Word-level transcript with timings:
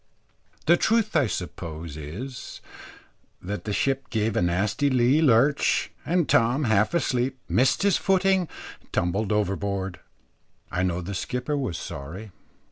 The 0.65 0.77
truth, 0.77 1.15
I 1.15 1.27
suppose 1.27 1.95
is, 1.95 2.59
that 3.39 3.65
the 3.65 3.71
ship 3.71 4.09
gave 4.09 4.35
a 4.35 4.41
nasty 4.41 4.89
lee 4.89 5.21
lurch, 5.21 5.91
and 6.03 6.27
Tom, 6.27 6.63
half 6.63 6.95
asleep, 6.95 7.37
missed 7.47 7.83
his 7.83 7.97
footing, 7.97 8.47
and 8.79 8.91
tumbled 8.91 9.31
overboard. 9.31 9.99
I 10.71 10.81
know 10.81 11.01
the 11.01 11.13
skipper 11.13 11.55
was 11.55 11.77
sorry. 11.77 12.31